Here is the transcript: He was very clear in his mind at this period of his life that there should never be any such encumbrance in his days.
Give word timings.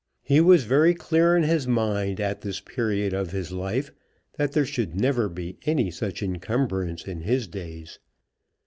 He 0.23 0.41
was 0.41 0.63
very 0.63 0.95
clear 0.95 1.37
in 1.37 1.43
his 1.43 1.67
mind 1.67 2.19
at 2.19 2.41
this 2.41 2.59
period 2.59 3.13
of 3.13 3.29
his 3.29 3.51
life 3.51 3.91
that 4.35 4.53
there 4.53 4.65
should 4.65 4.95
never 4.99 5.29
be 5.29 5.59
any 5.67 5.91
such 5.91 6.23
encumbrance 6.23 7.07
in 7.07 7.21
his 7.21 7.47
days. 7.47 7.99